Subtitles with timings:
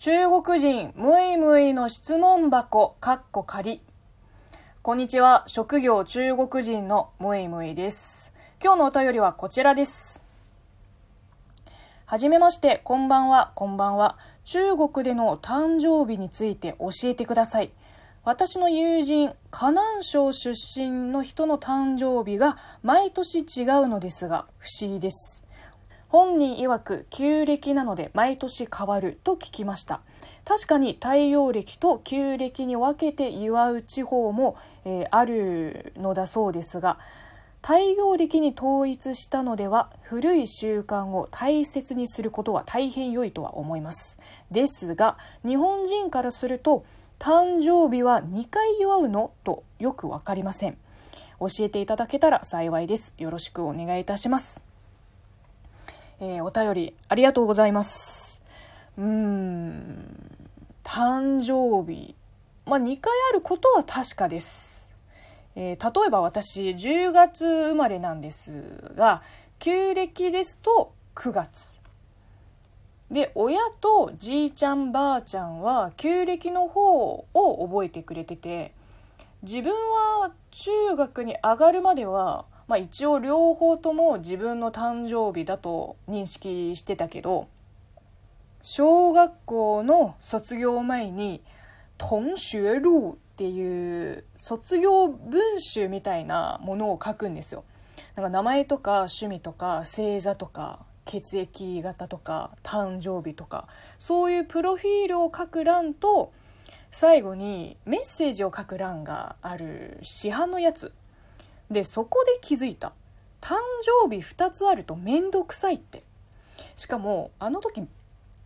[0.00, 3.82] 中国人ムイムイの質問箱かっこ仮。
[4.80, 5.42] こんにちは。
[5.48, 8.32] 職業中国人のムイムイです。
[8.62, 10.22] 今日のお便りはこちらです。
[12.06, 12.80] はじめまして。
[12.84, 13.50] こんばんは。
[13.56, 14.18] こんばんは。
[14.44, 17.72] 中国での誕生日について教えてください。
[18.22, 25.42] 私の友人河南省出身の人の誕生日が毎年違うのですが不思議です。
[26.08, 30.00] 本人曰く旧暦なので毎年変わると聞きました。
[30.44, 36.98] 確かに太陽暦と旧暦に分けて祝う地方も、えー、あるのだそうですが
[37.60, 44.18] 太陽暦に統一したのでは古い習慣を大切にすることは大変良いとは思います。
[44.50, 46.86] ですが日本人からすると
[47.18, 50.78] 誕生日は2回祝うのとよく分かりません。
[51.40, 53.12] 教えていただけたら幸いです。
[53.18, 54.67] よろしくお願いいたします。
[56.20, 58.42] えー、お便りありがとうございます。
[58.96, 60.48] うーん、
[60.82, 62.16] 誕生日。
[62.66, 64.88] まあ、2回あることは確かです。
[65.54, 69.22] えー、例えば私、10月生まれなんですが、
[69.60, 71.78] 旧暦ですと9月。
[73.10, 78.72] で、親とじいちゃんばあちゃんは旧暦の方を覚えてくれてて、
[79.42, 87.48] 自分は中学に上がるまではまあ、一応両方とも自分の誕生日だと認識してたけど
[88.62, 91.42] 小学校の卒業前に
[91.96, 97.64] 「同学录」っていう卒業文集みたいなものを書くんですよ。
[98.14, 106.32] なんか名前とか趣味とか星座とか血液型とか誕生日とかそういうプロフィールを書く欄と
[106.90, 110.92] 最後にメッセージを書く欄がある市販のやつ
[111.70, 112.92] でそこで気づいた。
[113.40, 116.02] 誕生日2つあると面倒くさいって。
[116.76, 117.86] しかもあの時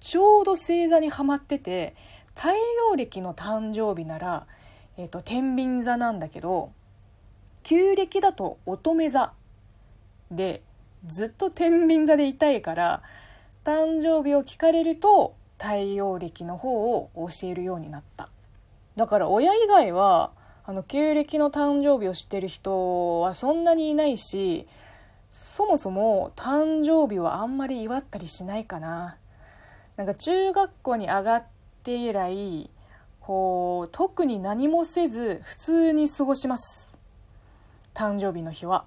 [0.00, 1.94] ちょうど星座にはまってて
[2.34, 4.46] 太陽暦の誕生日なら、
[4.96, 6.72] えーと、天秤座なんだけど
[7.62, 9.32] 旧暦だと乙女座。
[10.30, 10.62] で
[11.06, 13.02] ずっと天秤座でいたいから
[13.64, 18.30] 誕生日を聞かれると太陽暦の方を教えるようになった。
[18.96, 20.32] だから親以外は
[20.68, 24.68] あの旧暦の誕生日を知ってる人はそんなにいないし
[25.30, 29.16] そもそも誕生日はあんまり祝ったりしないかな。
[29.96, 31.44] なんか中学校に上がっ
[31.84, 32.68] て以来
[33.22, 36.94] こう特に何もせず普通に過ごします。
[37.94, 38.84] 誕生日の日は。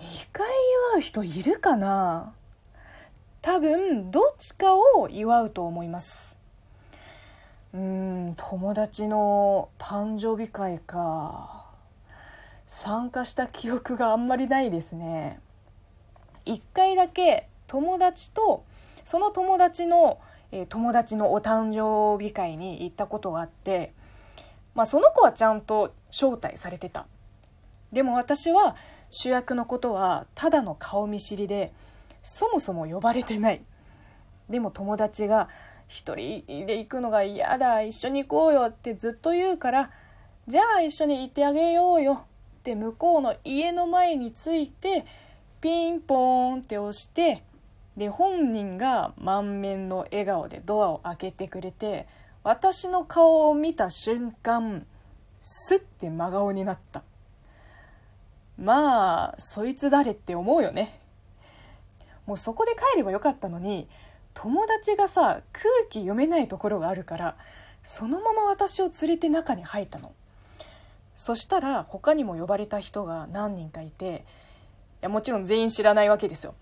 [0.00, 0.48] 2回
[0.94, 2.32] 祝う人いるかな？
[3.42, 6.31] 多分どっちかを祝うと思います。
[7.74, 11.62] うん友達の誕生日会か。
[12.66, 15.40] 参加した記憶があんまりないですね。
[16.46, 18.64] 1回だけ友達と
[19.04, 20.20] その友達の、
[20.52, 23.92] えー、友達のお誕生日会に行ったことがあって、
[24.74, 27.06] まあ、その子はちゃんと招待されてた。
[27.92, 28.76] でも私は
[29.10, 31.72] 主役のことはただの顔見知りで
[32.22, 33.62] そもそも呼ばれてない。
[34.48, 35.48] でも友達が
[35.92, 39.90] 一人で行くのが嫌だ一緒に行こうよってずっと言うから
[40.48, 42.24] じゃあ一緒に行ってあげようよ。
[42.60, 45.04] って向こうの家の前に着いて
[45.60, 47.42] ピンポーンって押して
[47.96, 52.06] で本人が満面の笑顔でドアを開けてくれて
[52.42, 54.86] 私の顔を見た瞬間
[55.42, 57.02] スッて真顔になった。
[58.56, 61.00] まあそいつ誰って思うよね。
[62.24, 63.88] もうそこで帰ればよかったのに
[64.34, 67.36] 友達がさ空気読めないところがあるから
[67.82, 70.12] そのまま私を連れて中に入ったの。
[71.14, 74.24] そしたら他にも呼ばれた人が何人かいて
[75.02, 76.54] いやもちろん全員知らないわけですよ。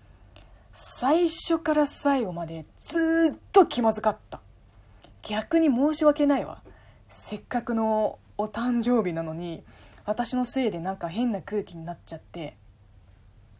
[0.73, 4.41] 最初から最後までずっと気まずかった。
[5.21, 6.61] 逆に申し訳ないわ。
[7.09, 9.63] せっかくのお誕生日なのに
[10.05, 12.55] 私のせいでなんか変な空気になっちゃって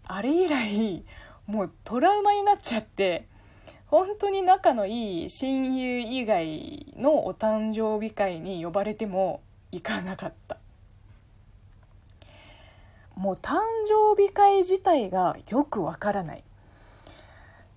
[0.06, 1.06] あれ以来
[1.46, 3.28] もうトラウマになっちゃって
[3.92, 10.58] 本当に仲のいい親友以外のお誕生日会に呼ばれても行かなかった。
[13.16, 16.44] もう誕生日会自体がよくわからない。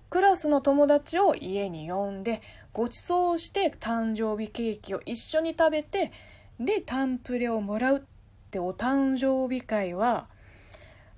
[0.09, 2.41] クラスの友達を家に呼んで
[2.71, 6.13] ご馳走して誕生日ケーキを一緒に食べて
[6.61, 8.01] でタンプレをもらうっ
[8.51, 10.27] てお誕生日会は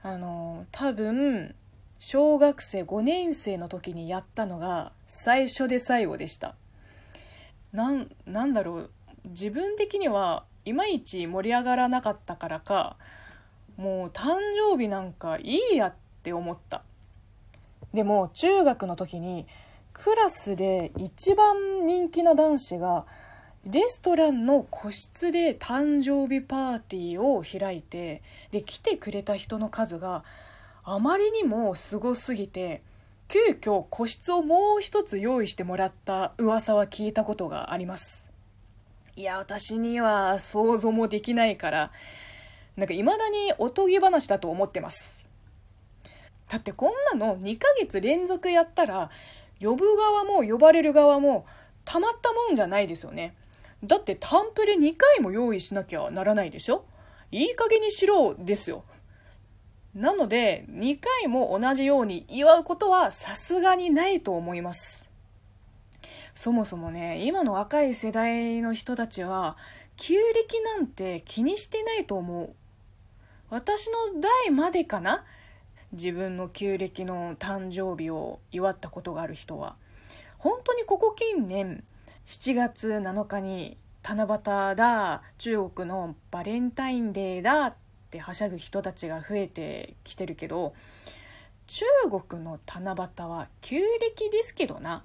[0.01, 1.53] あの多分
[1.99, 6.55] 小学生5年生の時にやったのが最初で最後でした。
[7.73, 8.91] なんなんだろう。
[9.25, 12.97] 自分的にはいまいち盛り上がらなかったからか
[13.77, 14.37] もう誕
[14.71, 16.83] 生日なんかいいやって思った。
[17.93, 19.47] でも中学の時に
[19.93, 23.05] クラスで一番人気な男子が
[23.65, 28.21] レストランの個室で誕生日パーティーを開いて
[28.51, 30.23] で来てくれた人の数が
[30.89, 32.81] あまりにもすごすぎて
[33.27, 38.25] 急遽個室をもう一つ用意してもらった噂は聞いたことがあります。
[39.17, 41.91] いや私には想像もできないから
[42.77, 45.27] なんか未だにおとぎ話だと思ってます。
[46.47, 49.09] だってこんなの2ヶ月連続やったら
[49.59, 51.45] 呼ぶ側も呼ばれる側も
[51.83, 53.35] たまったもんじゃないですよね。
[53.83, 56.85] だってタンプレ2回も用意しなきゃならないでしょ？
[57.29, 58.85] いい加減にしろですよ。
[59.97, 65.03] なので2回も同じように祝うことはさすがにないと思います。
[66.35, 69.57] そもそもね今の若い世代の人たちは
[69.95, 72.53] 旧暦なんて気にしてないと思う。
[73.49, 75.25] 私の代までかな？
[75.93, 79.77] 自分の旧暦の誕生日を祝ったことがある人は。
[80.37, 81.83] 本当にここ近年
[82.27, 87.75] 7月7日に七夕だ中国のバレンタインデーだ
[88.07, 90.73] ってはしゃぐ人たちが増えてきてるけど
[91.67, 91.85] 中
[92.29, 95.03] 国の七夕は旧暦ですけどな。